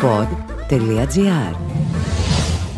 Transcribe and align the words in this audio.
pod.gr 0.00 1.56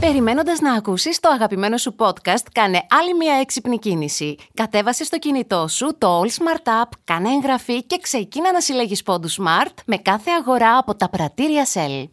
Περιμένοντας 0.01 0.61
να 0.61 0.73
ακούσεις 0.73 1.21
το 1.21 1.29
αγαπημένο 1.29 1.77
σου 1.77 1.95
podcast, 1.99 2.45
κάνε 2.53 2.87
άλλη 2.91 3.15
μια 3.15 3.35
έξυπνη 3.35 3.79
κίνηση. 3.79 4.37
Κατέβασε 4.55 5.05
στο 5.05 5.19
κινητό 5.19 5.69
σου 5.69 5.95
το 5.99 6.21
All 6.21 6.27
Smart 6.27 6.83
App, 6.83 6.89
κάνε 7.05 7.29
εγγραφή 7.29 7.83
και 7.83 7.99
ξεκίνα 8.03 8.53
να 8.53 8.61
συλλέγεις 8.61 9.03
πόντους 9.03 9.39
Smart 9.41 9.75
με 9.87 9.97
κάθε 9.97 10.31
αγορά 10.31 10.77
από 10.77 10.95
τα 10.95 11.09
πρατήρια 11.09 11.67
Shell. 11.73 12.05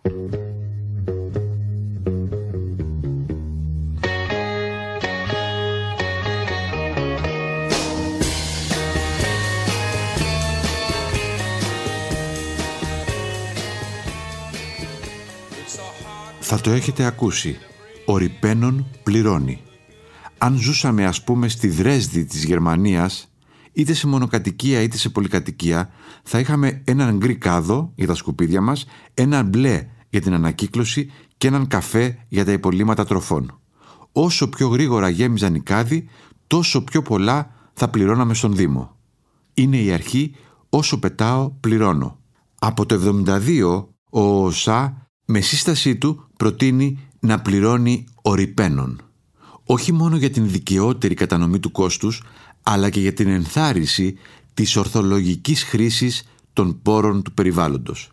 Θα 16.58 16.64
το 16.64 16.72
έχετε 16.72 17.04
ακούσει. 17.06 17.58
Ο 18.06 18.18
Ριπένον 18.18 18.86
πληρώνει. 19.04 19.62
Αν 20.38 20.58
ζούσαμε 20.58 21.06
ας 21.06 21.24
πούμε 21.24 21.48
στη 21.48 21.68
Δρέσδη 21.68 22.26
της 22.26 22.44
Γερμανίας, 22.44 23.32
είτε 23.74 23.94
σε 23.94 24.08
μονοκατοικία 24.08 24.82
είτε 24.82 24.98
σε 24.98 25.10
πολυκατοικία, 25.10 25.90
θα 26.24 26.40
είχαμε 26.40 26.82
έναν 26.86 27.18
γκρι 27.18 27.36
κάδο 27.36 27.92
για 27.96 28.08
τα 28.08 28.16
σκουπίδια 28.16 28.62
μας, 28.62 28.86
έναν 29.14 29.46
μπλε 29.46 29.88
για 30.10 30.22
την 30.22 30.34
ανακύκλωση 30.34 31.12
και 31.38 31.48
έναν 31.48 31.68
καφέ 31.68 32.26
για 32.28 32.46
τα 32.46 32.52
υπολείμματα 32.52 33.06
τροφών. 33.06 33.60
Όσο 34.12 34.50
πιο 34.50 34.68
γρήγορα 34.68 35.10
γέμιζαν 35.10 35.56
οι 35.56 35.62
κάδοι, 35.62 36.10
τόσο 36.48 36.84
πιο 36.84 37.02
πολλά 37.02 37.52
θα 37.74 37.90
πληρώναμε 37.90 38.34
στον 38.34 38.56
Δήμο. 38.56 38.98
Είναι 39.54 39.78
η 39.78 39.92
αρχή 39.92 40.36
όσο 40.70 41.00
πετάω 41.00 41.50
πληρώνω. 41.50 42.20
Από 42.60 42.86
το 42.86 43.24
72 43.28 43.86
ο 44.10 44.46
ΟΣΑ 44.46 45.10
με 45.26 45.42
σύστασή 45.42 45.98
του 45.98 46.27
προτείνει 46.38 47.00
να 47.20 47.40
πληρώνει 47.40 48.06
ορυπαίνων. 48.22 49.02
Όχι 49.66 49.92
μόνο 49.92 50.16
για 50.16 50.30
την 50.30 50.50
δικαιότερη 50.50 51.14
κατανομή 51.14 51.60
του 51.60 51.72
κόστους, 51.72 52.24
αλλά 52.64 52.90
και 52.90 53.00
για 53.00 53.14
την 53.14 53.28
ενθάρρυνση 53.28 54.18
της 54.54 54.76
ορθολογικής 54.76 55.64
χρήσης 55.64 56.28
των 56.54 56.82
πόρων 56.82 57.22
του 57.22 57.34
περιβάλλοντος. 57.34 58.12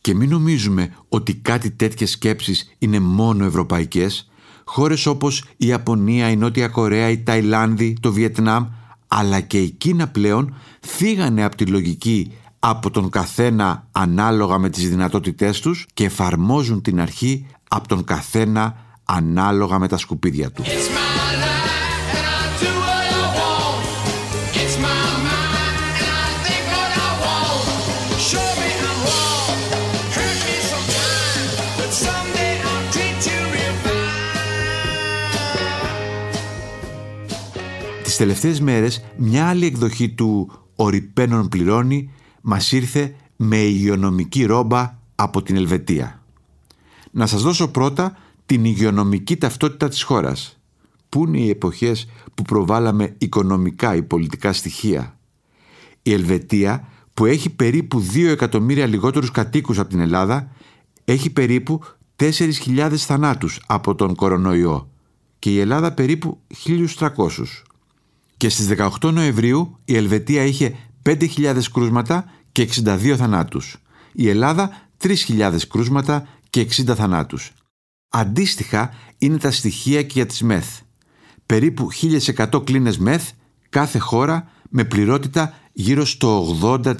Και 0.00 0.14
μην 0.14 0.28
νομίζουμε 0.28 0.94
ότι 1.08 1.34
κάτι 1.34 1.70
τέτοιες 1.70 2.10
σκέψεις 2.10 2.74
είναι 2.78 3.00
μόνο 3.00 3.44
ευρωπαϊκές. 3.44 4.30
Χώρες 4.64 5.06
όπως 5.06 5.44
η 5.56 5.66
Ιαπωνία, 5.66 6.30
η 6.30 6.36
Νότια 6.36 6.68
Κορέα, 6.68 7.08
η 7.10 7.22
Ταϊλάνδη, 7.22 7.96
το 8.00 8.12
Βιετνάμ, 8.12 8.66
αλλά 9.08 9.40
και 9.40 9.58
η 9.58 9.70
Κίνα 9.70 10.08
πλέον 10.08 10.54
φύγανε 10.80 11.44
από 11.44 11.56
τη 11.56 11.66
λογική 11.66 12.32
από 12.58 12.90
τον 12.90 13.10
καθένα 13.10 13.88
ανάλογα 13.92 14.58
με 14.58 14.70
τις 14.70 14.88
δυνατότητές 14.88 15.60
τους 15.60 15.86
και 15.94 16.04
εφαρμόζουν 16.04 16.82
την 16.82 17.00
αρχή 17.00 17.46
από 17.74 17.88
τον 17.88 18.04
καθένα 18.04 18.76
ανάλογα 19.04 19.78
με 19.78 19.88
τα 19.88 19.96
σκουπίδια 19.96 20.50
του. 20.50 20.62
Τις 38.02 38.16
τελευταίες 38.16 38.60
μέρες 38.60 39.04
μια 39.16 39.48
άλλη 39.48 39.66
εκδοχή 39.66 40.08
του 40.08 40.50
«Ορυπαίνων 40.76 41.48
πληρώνει» 41.48 42.10
μας 42.40 42.72
ήρθε 42.72 43.14
με 43.36 43.56
υγειονομική 43.56 44.44
ρόμπα 44.44 44.98
από 45.14 45.42
την 45.42 45.56
Ελβετία. 45.56 46.23
Να 47.16 47.26
σας 47.26 47.42
δώσω 47.42 47.68
πρώτα 47.68 48.16
την 48.46 48.64
υγειονομική 48.64 49.36
ταυτότητα 49.36 49.88
της 49.88 50.02
χώρας. 50.02 50.58
Πού 51.08 51.24
είναι 51.26 51.38
οι 51.38 51.48
εποχές 51.48 52.08
που 52.34 52.42
προβάλαμε 52.42 53.14
οικονομικά 53.18 53.94
ή 53.94 54.02
πολιτικά 54.02 54.52
στοιχεία; 54.52 55.18
Η 56.02 56.12
Ελβετία 56.12 56.88
που 57.14 57.26
έχει 57.26 57.50
περίπου 57.50 58.00
2 58.14 58.28
εκατομμύρια 58.28 58.86
λιγότερους 58.86 59.30
κατοίκους 59.30 59.78
από 59.78 59.88
την 59.88 60.00
Ελλάδα 60.00 60.50
έχει 61.04 61.30
περίπου 61.30 61.80
4.000 62.16 62.96
θανάτους 62.96 63.60
από 63.66 63.94
τον 63.94 64.14
κορονοϊό 64.14 64.88
και 65.38 65.50
η 65.50 65.58
Ελλάδα 65.58 65.92
περίπου 65.92 66.40
1.300. 66.66 67.08
Και 68.36 68.48
στις 68.48 68.68
18 69.00 69.12
Νοεμβρίου 69.12 69.78
η 69.84 69.96
Ελβετία 69.96 70.44
είχε 70.44 70.76
5.000 71.02 71.58
κρούσματα 71.72 72.24
και 72.52 72.68
62 72.84 73.14
θανάτους. 73.16 73.76
Η 74.12 74.28
Ελλάδα 74.28 74.70
3.000 75.02 75.56
κρούσματα 75.68 76.28
και 76.54 76.66
60 76.70 76.94
θανάτους. 76.94 77.52
Αντίστοιχα 78.08 78.90
είναι 79.18 79.38
τα 79.38 79.50
στοιχεία 79.50 80.02
και 80.02 80.12
για 80.12 80.26
τις 80.26 80.42
ΜΕΘ. 80.42 80.66
Περίπου 81.46 81.88
1.100 82.36 82.64
κλίνες 82.64 82.98
ΜΕΘ 82.98 83.30
κάθε 83.68 83.98
χώρα 83.98 84.50
με 84.70 84.84
πληρότητα 84.84 85.54
γύρω 85.72 86.04
στο 86.04 86.58
80%. 86.62 86.94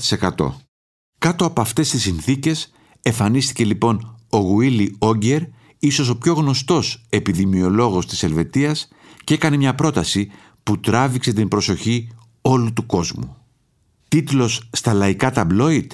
Κάτω 1.19 1.45
από 1.45 1.61
αυτές 1.61 1.91
τις 1.91 2.03
συνθήκες 2.03 2.73
εμφανίστηκε 3.03 3.65
λοιπόν 3.65 4.17
ο 4.29 4.39
Γουίλι 4.39 4.97
Όγκερ, 4.99 5.43
ίσως 5.79 6.09
ο 6.09 6.19
πιο 6.19 6.33
γνωστός 6.33 7.05
επιδημιολόγος 7.09 8.07
της 8.07 8.23
Ελβετίας 8.23 8.89
και 9.25 9.35
έκανε 9.35 9.57
μια 9.57 9.75
πρόταση 9.75 10.31
που 10.63 10.81
τράβηξε 10.81 11.33
την 11.33 11.49
προσοχή 11.49 12.09
όλου 12.41 12.73
του 12.73 12.87
κόσμου. 12.87 13.37
Τίτλος 14.09 14.69
στα 14.73 14.93
λαϊκά 14.93 15.31
ταμπλόιτ 15.31 15.93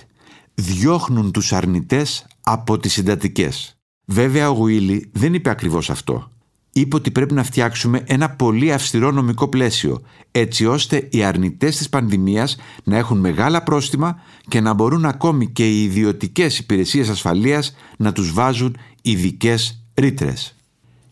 «Διώχνουν 0.61 1.33
τους 1.33 1.53
αρνητές 1.53 2.27
από 2.41 2.79
τις 2.79 2.93
συντατικές. 2.93 3.77
Βέβαια 4.05 4.51
ο 4.51 4.53
Γουίλι 4.53 5.11
δεν 5.13 5.35
είπε 5.35 5.51
ακριβώς 5.51 5.91
αυτό. 5.91 6.31
Είπε 6.73 6.97
ότι 6.97 7.11
πρέπει 7.11 7.35
να 7.35 7.43
φτιάξουμε 7.43 8.03
ένα 8.07 8.31
πολύ 8.31 8.73
αυστηρό 8.73 9.11
νομικό 9.11 9.49
πλαίσιο, 9.49 10.03
έτσι 10.31 10.67
ώστε 10.67 11.09
οι 11.11 11.23
αρνητές 11.25 11.77
της 11.77 11.89
πανδημίας 11.89 12.57
να 12.85 12.97
έχουν 12.97 13.19
μεγάλα 13.19 13.63
πρόστιμα 13.63 14.21
και 14.49 14.61
να 14.61 14.73
μπορούν 14.73 15.05
ακόμη 15.05 15.47
και 15.47 15.69
οι 15.69 15.83
ιδιωτικές 15.83 16.59
υπηρεσίες 16.59 17.09
ασφαλείας 17.09 17.75
να 17.97 18.13
τους 18.13 18.33
βάζουν 18.33 18.77
ειδικές 19.03 19.85
ρήτρες. 19.95 20.57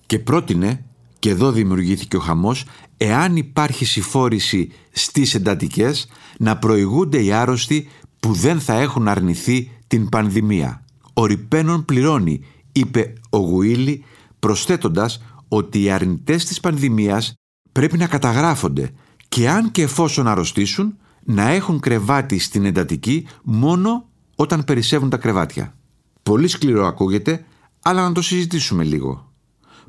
Και 0.07 0.19
πρότεινε, 0.19 0.85
και 1.19 1.31
εδώ 1.31 1.53
δημιουργήθηκε 1.53 2.17
ο 2.17 2.21
χαμός, 2.21 2.65
εάν 2.97 3.37
υπάρχει 3.37 3.85
συμφόρηση 3.85 4.73
στις 4.91 5.35
εντατικές, 5.35 6.09
να 6.39 6.59
προηγούνται 6.59 7.23
οι 7.23 7.33
άρρωστοι 7.33 7.89
που 8.21 8.33
δεν 8.33 8.61
θα 8.61 8.75
έχουν 8.75 9.09
αρνηθεί 9.09 9.71
την 9.87 10.09
πανδημία. 10.09 10.85
Ο 11.13 11.27
Ριπένον 11.27 11.85
πληρώνει, 11.85 12.45
είπε 12.73 13.13
ο 13.31 13.39
Γουίλι, 13.39 14.05
προσθέτοντας 14.39 15.23
ότι 15.49 15.83
οι 15.83 15.91
αρνητές 15.91 16.45
της 16.45 16.61
πανδημίας 16.61 17.35
πρέπει 17.73 17.99
να 17.99 18.07
καταγράφονται 18.07 18.91
και 19.29 19.49
αν 19.49 19.71
και 19.71 19.83
εφόσον 19.83 20.29
αρρωστήσουν, 20.29 20.97
να 21.25 21.49
έχουν 21.49 21.81
κρεβάτι 21.81 22.39
στην 22.39 22.65
εντατική 22.65 23.27
μόνο 23.43 24.09
όταν 24.37 24.65
περισσεύουν 24.65 25.11
τα 25.11 25.17
κρεβάτια. 25.17 25.75
Πολύ 26.23 26.49
σκληρό 26.49 26.87
ακούγεται, 26.87 27.45
αλλά 27.83 28.03
να 28.03 28.13
το 28.13 28.23
συζητήσουμε 28.23 28.85
λίγο. 28.85 29.33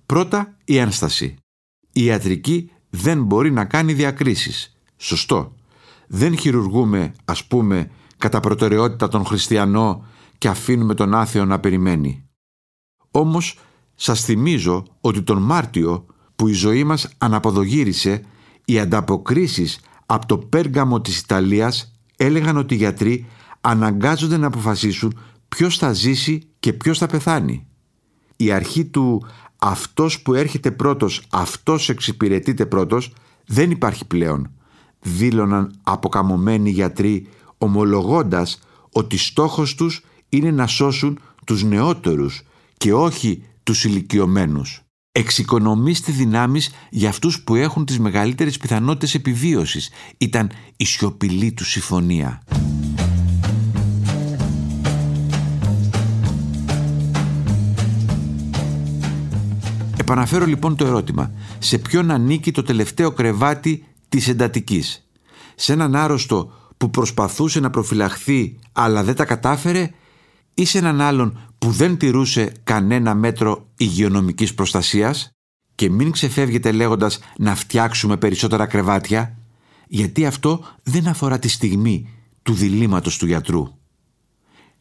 Πρώτα, 0.06 0.58
η 0.66 0.78
ένσταση. 0.78 1.36
Η 1.92 2.04
ιατρική 2.04 2.72
δεν 2.90 3.24
μπορεί 3.24 3.52
να 3.52 3.66
κάνει 3.66 3.94
διακρίσεις. 3.94 4.78
Σωστό. 4.98 5.56
Δεν 6.08 6.38
χειρουργούμε, 6.38 7.14
ας 7.26 7.46
πούμε, 7.46 7.92
κατά 8.20 8.40
προτεραιότητα 8.40 9.08
τον 9.08 9.26
χριστιανό 9.26 10.06
και 10.38 10.48
αφήνουμε 10.48 10.94
τον 10.94 11.14
άθεο 11.14 11.46
να 11.46 11.60
περιμένει. 11.60 12.24
Όμως 13.12 13.60
σας 13.96 14.22
θυμίζω 14.22 14.86
ότι 15.02 15.22
τον 15.22 15.42
Μάρτιο 15.42 16.06
που 16.36 16.48
η 16.48 16.54
ζωή 16.54 16.84
μας 16.84 17.10
αναποδογύρισε 17.18 18.26
οι 18.66 18.80
ανταποκρίσεις 18.80 19.80
από 20.06 20.26
το 20.26 20.38
Πέργαμο 20.38 21.02
της 21.02 21.20
Ιταλίας 21.20 22.00
έλεγαν 22.18 22.58
ότι 22.58 22.74
οι 22.74 22.78
γιατροί 22.78 23.26
αναγκάζονται 23.62 24.38
να 24.38 24.48
αποφασίσουν 24.48 25.20
ποιος 25.50 25.78
θα 25.78 25.94
ζήσει 25.94 26.50
και 26.60 26.74
ποιος 26.74 26.98
θα 26.98 27.08
πεθάνει. 27.08 27.68
Η 28.36 28.52
αρχή 28.52 28.86
του 28.86 29.26
«αυτός 29.58 30.22
που 30.22 30.34
έρχεται 30.34 30.72
πρώτος, 30.72 31.24
αυτός 31.30 31.90
εξυπηρετείται 31.90 32.66
πρώτος» 32.66 33.14
δεν 33.46 33.72
υπάρχει 33.72 34.06
πλέον, 34.06 34.52
δήλωναν 35.00 35.72
αποκαμωμένοι 35.84 36.70
γιατροί 36.70 37.28
ομολογώντας 37.60 38.60
ότι 38.92 39.18
στόχος 39.18 39.76
τους 39.76 40.02
είναι 40.30 40.52
να 40.52 40.68
σώσουν 40.68 41.20
τους 41.46 41.64
νεότερους 41.64 42.42
και 42.78 42.94
όχι 42.94 43.44
τους 43.64 43.84
ηλικιωμένους. 43.84 44.82
Εξοικονομήστε 45.12 46.12
δυνάμεις 46.12 46.72
για 46.90 47.10
αυτούς 47.10 47.42
που 47.42 47.56
έχουν 47.56 47.86
τις 47.86 48.00
μεγαλύτερες 48.00 48.58
πιθανότητες 48.58 49.14
επιβίωσης. 49.14 49.90
Ήταν 50.18 50.52
η 50.78 50.86
σιωπηλή 50.86 51.52
τους 51.52 51.70
συμφωνία. 51.70 52.44
Επαναφέρω 59.98 60.46
λοιπόν 60.46 60.76
το 60.76 60.86
ερώτημα. 60.86 61.32
Σε 61.60 61.78
ποιον 61.78 62.12
ανήκει 62.12 62.52
το 62.52 62.64
τελευταίο 62.64 63.12
κρεβάτι 63.12 63.86
της 64.10 64.28
εντατικής; 64.28 65.10
Σε 65.56 65.74
έναν 65.74 65.96
άρρωστο 65.96 66.52
που 66.80 66.90
προσπαθούσε 66.90 67.60
να 67.60 67.70
προφυλαχθεί 67.70 68.60
αλλά 68.72 69.04
δεν 69.04 69.16
τα 69.16 69.26
κατάφερε 69.26 69.92
ή 70.54 70.66
σε 70.66 70.78
έναν 70.78 71.02
άλλον 71.02 71.54
που 71.58 71.72
δεν 71.72 71.98
τηρούσε 71.98 72.52
κανένα 72.64 73.16
μέτρο 73.16 73.68
υγειονομικής 73.78 74.54
προστασίας; 74.54 75.32
Και 75.76 75.90
μην 75.90 76.12
ξεφεύγετε 76.12 76.72
λέγοντας 76.72 77.20
να 77.38 77.56
φτιάξουμε 77.56 78.18
περισσότερα 78.18 78.66
κρεβάτια 78.66 79.38
γιατί 79.88 80.26
αυτό 80.26 80.66
δεν 80.84 81.08
αφορά 81.08 81.40
τη 81.40 81.48
στιγμή 81.48 82.10
του 82.44 82.54
διλήμματος 82.54 83.18
του 83.18 83.26
γιατρού. 83.26 83.68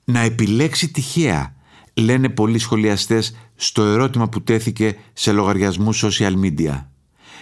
Να 0.04 0.20
επιλέξει 0.20 0.90
τυχαία, 0.90 1.54
λένε 1.94 2.28
πολλοί 2.28 2.58
σχολιαστές 2.58 3.36
στο 3.54 3.82
ερώτημα 3.82 4.28
που 4.28 4.42
τέθηκε 4.42 4.96
σε 5.12 5.32
λογαριασμούς 5.32 6.04
social 6.04 6.34
media. 6.44 6.84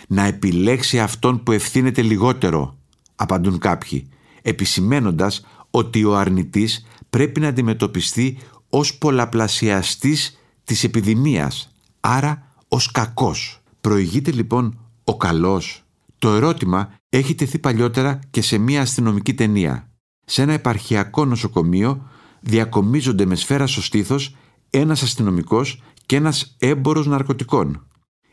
Να 0.09 0.25
επιλέξει 0.25 1.01
αυτόν 1.01 1.43
που 1.43 1.53
ευθύνεται 1.53 2.03
λιγότερο, 2.03 2.79
απαντούν 3.17 3.59
κάποιοι, 3.59 4.09
επισημένοντας 4.47 5.47
ότι 5.71 6.05
ο 6.05 6.17
αρνητής 6.17 6.87
πρέπει 7.11 7.41
να 7.41 7.49
αντιμετωπιστεί 7.49 8.39
ως 8.69 8.99
πολλαπλασιαστής 8.99 10.39
της 10.65 10.85
επιδημίας, 10.85 11.75
άρα 12.01 12.55
ως 12.69 12.91
κακός. 12.91 13.61
Προηγείται 13.81 14.31
λοιπόν 14.31 14.79
ο 15.05 15.17
καλός. 15.17 15.85
Το 16.19 16.29
ερώτημα 16.33 16.93
έχει 17.09 17.35
τεθεί 17.35 17.59
παλιότερα 17.59 18.19
και 18.31 18.43
σε 18.43 18.59
μια 18.59 18.81
αστυνομική 18.81 19.35
ταινία. 19.35 19.91
Σε 20.25 20.43
ένα 20.43 20.53
επαρχιακό 20.53 21.25
νοσοκομείο 21.25 22.09
διακομίζονται 22.41 23.25
με 23.25 23.35
σφαίρα 23.35 23.67
στο 23.67 23.83
στήθος 23.83 24.37
ένας 24.71 25.03
αστυνομικός 25.03 25.83
και 26.07 26.17
ένας 26.17 26.57
έμπορος 26.59 27.07
ναρκωτικών. 27.07 27.87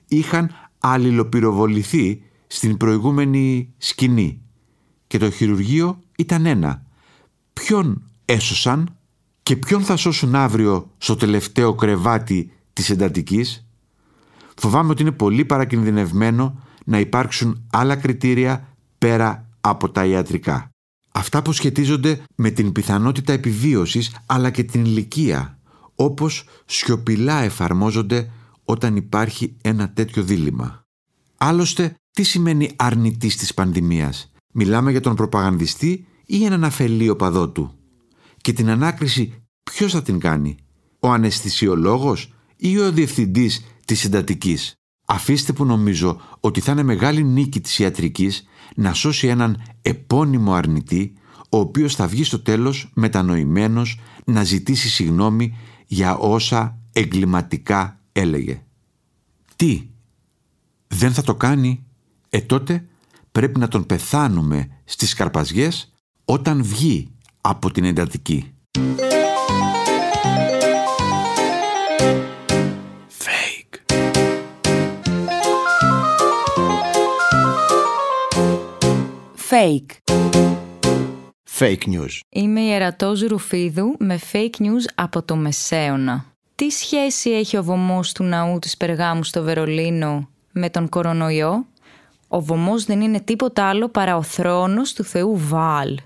Είχαν 0.07 0.49
αλληλοπυροβοληθεί 0.79 2.21
στην 2.47 2.77
προηγούμενη 2.77 3.73
σκηνή 3.77 4.43
και 5.13 5.19
το 5.19 5.29
χειρουργείο 5.29 5.99
ήταν 6.17 6.45
ένα. 6.45 6.85
Ποιον 7.53 8.03
έσωσαν 8.25 8.97
και 9.43 9.55
ποιον 9.55 9.81
θα 9.81 9.95
σώσουν 9.95 10.35
αύριο 10.35 10.89
στο 10.97 11.15
τελευταίο 11.15 11.73
κρεβάτι 11.75 12.51
της 12.73 12.89
εντατικής; 12.89 13.67
Φοβάμαι 14.57 14.91
ότι 14.91 15.01
είναι 15.01 15.11
πολύ 15.11 15.45
παρακινδυνευμένο 15.45 16.59
να 16.85 16.99
υπάρξουν 16.99 17.63
άλλα 17.71 17.95
κριτήρια 17.95 18.67
πέρα 18.97 19.49
από 19.61 19.89
τα 19.89 20.05
ιατρικά. 20.05 20.69
Αυτά 21.11 21.41
που 21.41 21.51
σχετίζονται 21.51 22.21
με 22.35 22.49
την 22.49 22.71
πιθανότητα 22.71 23.33
επιβίωσης 23.33 24.15
αλλά 24.25 24.49
και 24.49 24.63
την 24.63 24.85
ηλικία, 24.85 25.57
όπως 25.95 26.45
σιωπηλά 26.65 27.41
εφαρμόζονται 27.41 28.31
όταν 28.63 28.95
υπάρχει 28.95 29.55
ένα 29.61 29.89
τέτοιο 29.89 30.23
δίλημα. 30.23 30.81
Άλλωστε, 31.37 31.95
τι 32.11 32.23
σημαίνει 32.23 32.71
αρνητής 32.75 33.37
της 33.37 33.53
πανδημίας; 33.53 34.32
Μιλάμε 34.55 34.91
για 34.91 35.01
τον 35.01 35.15
προπαγανδιστή 35.15 36.05
ή 36.25 36.45
έναν 36.45 36.63
αφελή 36.63 37.09
οπαδό 37.09 37.49
του. 37.49 37.73
Και 38.37 38.53
την 38.53 38.69
ανάκριση 38.69 39.33
ποιος 39.63 39.91
θα 39.91 40.01
την 40.01 40.19
κάνει, 40.19 40.57
ο 40.99 41.11
αναισθησιολόγος 41.11 42.33
ή 42.55 42.79
ο 42.79 42.91
διευθυντής 42.91 43.65
της 43.85 44.05
εντατικής. 44.05 44.73
Αφήστε 45.05 45.53
που 45.53 45.65
νομίζω 45.65 46.21
ότι 46.39 46.59
θα 46.59 46.71
είναι 46.71 46.83
μεγάλη 46.83 47.23
νίκη 47.23 47.61
της 47.61 47.79
ιατρικής 47.79 48.43
να 48.75 48.93
σώσει 48.93 49.27
έναν 49.27 49.61
επώνυμο 49.81 50.53
αρνητή 50.53 51.13
ο 51.49 51.57
οποίος 51.57 51.95
θα 51.95 52.07
βγει 52.07 52.23
στο 52.23 52.39
τέλος 52.39 52.91
μετανοημένος 52.93 53.99
να 54.25 54.43
ζητήσει 54.43 54.89
συγνώμη 54.89 55.57
για 55.85 56.17
όσα 56.17 56.79
εγκληματικά 56.91 57.99
έλεγε. 58.11 58.63
Τι, 59.55 59.89
δεν 60.87 61.13
θα 61.13 61.21
το 61.21 61.35
κάνει, 61.35 61.85
ε 62.29 62.41
τότε 62.41 62.87
πρέπει 63.33 63.59
να 63.59 63.67
τον 63.67 63.85
πεθάνουμε 63.85 64.67
στις 64.83 65.13
καρπαζιές 65.13 65.93
όταν 66.25 66.63
βγει 66.63 67.11
από 67.41 67.71
την 67.71 67.83
εντατική. 67.83 68.53
Fake. 73.23 73.95
Fake. 79.49 80.15
Fake 81.59 81.83
news. 81.85 82.19
Είμαι 82.29 82.61
η 82.61 82.71
Ερατός 82.71 83.21
Ρουφίδου 83.21 83.95
με 83.99 84.19
fake 84.31 84.61
news 84.61 84.85
από 84.95 85.23
το 85.23 85.35
Μεσαίωνα. 85.35 86.25
Τι 86.55 86.69
σχέση 86.69 87.29
έχει 87.29 87.57
ο 87.57 87.63
βωμός 87.63 88.11
του 88.11 88.23
ναού 88.23 88.59
της 88.59 88.77
Περγάμου 88.77 89.23
στο 89.23 89.43
Βερολίνο 89.43 90.29
με 90.51 90.69
τον 90.69 90.89
κορονοϊό; 90.89 91.65
Ο 92.35 92.41
βωμός 92.41 92.83
δεν 92.83 93.01
είναι 93.01 93.19
τίποτα 93.19 93.63
άλλο 93.63 93.87
παρά 93.87 94.17
ο 94.17 94.21
θρόνος 94.21 94.93
του 94.93 95.03
θεού 95.03 95.37
Βάλ. 95.37 95.99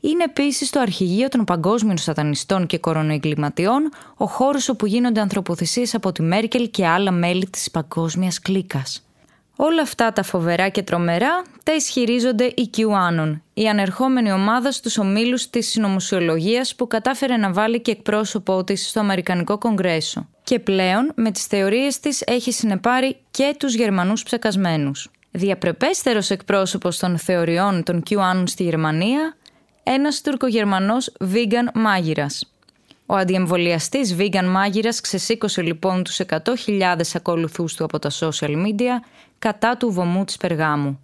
Είναι 0.00 0.24
επίσης 0.24 0.70
το 0.70 0.80
αρχηγείο 0.80 1.28
των 1.28 1.44
παγκόσμιων 1.44 1.96
σατανιστών 1.98 2.66
και 2.66 2.78
κορονοεγκληματιών, 2.78 3.90
ο 4.16 4.26
χώρος 4.26 4.68
όπου 4.68 4.86
γίνονται 4.86 5.20
ανθρωποθυσίες 5.20 5.94
από 5.94 6.12
τη 6.12 6.22
Μέρκελ 6.22 6.70
και 6.70 6.86
άλλα 6.86 7.10
μέλη 7.10 7.46
της 7.50 7.70
παγκόσμιας 7.70 8.40
κλίκας. 8.40 9.06
Όλα 9.56 9.82
αυτά 9.82 10.12
τα 10.12 10.22
φοβερά 10.22 10.68
και 10.68 10.82
τρομερά 10.82 11.42
τα 11.62 11.74
ισχυρίζονται 11.74 12.44
οι 12.44 12.70
QAnon, 12.76 13.40
η 13.54 13.68
ανερχόμενη 13.68 14.32
ομάδα 14.32 14.72
στους 14.72 14.98
ομίλους 14.98 15.50
της 15.50 15.70
συνωμοσιολογίας 15.70 16.74
που 16.74 16.86
κατάφερε 16.86 17.36
να 17.36 17.52
βάλει 17.52 17.80
και 17.80 17.90
εκπρόσωπό 17.90 18.64
της 18.64 18.88
στο 18.88 19.00
Αμερικανικό 19.00 19.58
Κογκρέσο. 19.58 20.28
Και 20.44 20.58
πλέον 20.58 21.12
με 21.14 21.30
τις 21.30 21.44
θεωρίες 21.44 22.00
της 22.00 22.22
έχει 22.26 22.52
συνεπάρει 22.52 23.16
και 23.30 23.54
τους 23.58 23.74
Γερμανούς 23.74 24.22
ψεκασμένους. 24.22 25.10
Διαπρεπέστερος 25.34 26.30
εκπρόσωπος 26.30 26.98
των 26.98 27.18
θεωριών 27.18 27.82
των 27.82 28.02
QAnon 28.10 28.42
στη 28.46 28.62
Γερμανία, 28.62 29.36
ένας 29.82 30.20
τουρκογερμανός 30.20 31.12
vegan 31.20 31.72
μάγειρας. 31.74 32.52
Ο 33.06 33.14
αντιεμβολιαστής 33.14 34.16
vegan 34.18 34.44
μάγειρας 34.44 35.00
ξεσήκωσε 35.00 35.62
λοιπόν 35.62 36.02
τους 36.02 36.20
100.000 36.28 36.36
ακολουθούς 37.14 37.74
του 37.74 37.84
από 37.84 37.98
τα 37.98 38.10
social 38.10 38.66
media 38.66 39.04
κατά 39.38 39.76
του 39.76 39.90
βωμού 39.92 40.24
της 40.24 40.36
Περγάμου. 40.36 41.00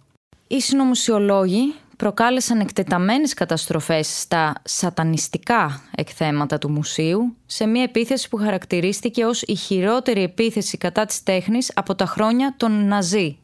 Οι 0.47 0.61
συνωμοσιολόγοι 0.61 1.73
προκάλεσαν 1.97 2.59
εκτεταμένες 2.59 3.33
καταστροφές 3.33 4.19
στα 4.19 4.53
σατανιστικά 4.63 5.81
εκθέματα 5.95 6.57
του 6.57 6.69
μουσείου 6.69 7.35
σε 7.45 7.65
μια 7.65 7.83
επίθεση 7.83 8.29
που 8.29 8.37
χαρακτηρίστηκε 8.37 9.25
ως 9.25 9.41
η 9.41 9.55
χειρότερη 9.55 10.23
επίθεση 10.23 10.77
κατά 10.77 11.05
της 11.05 11.23
τέχνης 11.23 11.71
από 11.75 11.95
τα 11.95 12.05
χρόνια 12.05 12.53
των 12.57 12.87
Ναζί. 12.87 13.37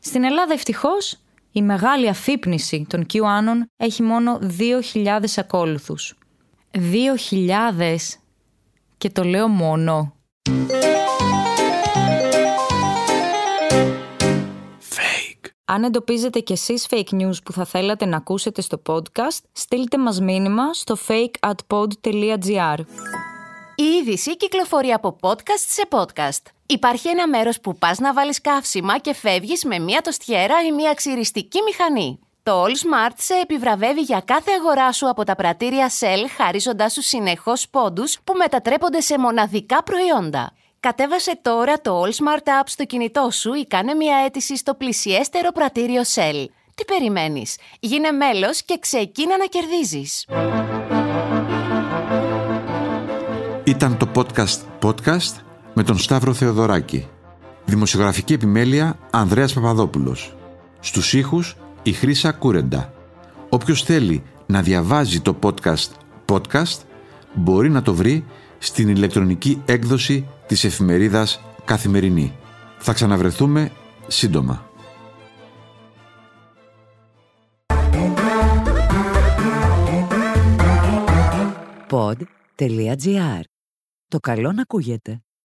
Στην 0.00 0.24
Ελλάδα 0.24 0.52
ευτυχώς 0.52 1.16
η 1.52 1.62
μεγάλη 1.62 2.08
αφύπνιση 2.08 2.86
των 2.88 3.06
QAnon 3.12 3.66
έχει 3.76 4.02
μόνο 4.02 4.38
2.000 4.94 5.18
ακόλουθους. 5.36 6.18
2.000 6.72 7.96
και 8.98 9.10
το 9.10 9.24
λέω 9.24 9.48
μόνο. 9.48 10.14
Αν 15.64 15.84
εντοπίζετε 15.84 16.40
κι 16.40 16.52
εσείς 16.52 16.86
fake 16.90 17.14
news 17.20 17.42
που 17.44 17.52
θα 17.52 17.64
θέλατε 17.64 18.06
να 18.06 18.16
ακούσετε 18.16 18.60
στο 18.60 18.82
podcast, 18.86 19.40
στείλτε 19.52 19.98
μας 19.98 20.20
μήνυμα 20.20 20.74
στο 20.74 20.96
fakeatpod.gr. 21.08 22.78
Η 23.74 23.82
είδηση 23.82 24.36
κυκλοφορεί 24.36 24.92
από 24.92 25.16
podcast 25.20 25.64
σε 25.68 25.82
podcast. 25.90 26.59
Υπάρχει 26.70 27.08
ένα 27.08 27.28
μέρος 27.28 27.60
που 27.60 27.78
πας 27.78 27.98
να 27.98 28.12
βάλεις 28.12 28.40
καύσιμα 28.40 28.98
και 28.98 29.14
φεύγεις 29.14 29.64
με 29.64 29.78
μία 29.78 30.00
τοστιέρα 30.00 30.54
ή 30.66 30.72
μία 30.72 30.94
ξυριστική 30.94 31.58
μηχανή. 31.62 32.18
Το 32.42 32.64
All 32.64 32.68
Smart 32.68 33.14
σε 33.16 33.34
επιβραβεύει 33.42 34.00
για 34.00 34.22
κάθε 34.24 34.50
αγορά 34.58 34.92
σου 34.92 35.08
από 35.08 35.24
τα 35.24 35.34
πρατήρια 35.34 35.90
Shell, 36.00 36.26
χαρίζοντάς 36.36 36.92
σου 36.92 37.02
συνεχώς 37.02 37.68
πόντους 37.68 38.18
που 38.24 38.34
μετατρέπονται 38.36 39.00
σε 39.00 39.18
μοναδικά 39.18 39.82
προϊόντα. 39.82 40.52
Κατέβασε 40.80 41.38
τώρα 41.42 41.80
το 41.80 42.02
All 42.02 42.08
Smart 42.08 42.48
App 42.60 42.64
στο 42.64 42.84
κινητό 42.84 43.28
σου 43.30 43.52
ή 43.54 43.66
κάνε 43.66 43.94
μια 43.94 44.16
αίτηση 44.24 44.56
στο 44.56 44.74
πλησιέστερο 44.74 45.52
πρατήριο 45.52 46.02
Shell. 46.14 46.44
Τι 46.74 46.84
περιμένεις; 46.84 47.56
Γίνε 47.80 48.10
μέλος 48.10 48.62
και 48.62 48.78
ξεκίνα 48.80 49.36
να 49.36 49.44
κερδίζεις. 49.44 50.26
Ήταν 53.64 53.96
το 53.96 54.08
podcast 54.14 54.58
podcast 54.82 55.49
με 55.74 55.82
τον 55.82 55.98
Σταύρο 55.98 56.34
Θεοδωράκη. 56.34 57.06
Δημοσιογραφική 57.64 58.32
επιμέλεια 58.32 58.98
Ανδρέας 59.10 59.52
Παπαδόπουλος. 59.52 60.36
Στους 60.80 61.12
ήχους 61.12 61.56
η 61.82 61.92
Χρύσα 61.92 62.32
Κούρεντα. 62.32 62.92
Όποιος 63.48 63.82
θέλει 63.82 64.22
να 64.46 64.62
διαβάζει 64.62 65.20
το 65.20 65.36
podcast 65.42 65.90
podcast 66.26 66.80
μπορεί 67.34 67.70
να 67.70 67.82
το 67.82 67.94
βρει 67.94 68.24
στην 68.58 68.88
ηλεκτρονική 68.88 69.62
έκδοση 69.64 70.26
της 70.46 70.64
εφημερίδας 70.64 71.40
Καθημερινή. 71.64 72.36
Θα 72.78 72.92
ξαναβρεθούμε 72.92 73.72
σύντομα. 74.06 74.68
Pod.gr. 81.90 83.40
Το 84.08 84.18
καλό 84.18 84.52
να 84.52 84.62
ακούγεται. 84.62 85.22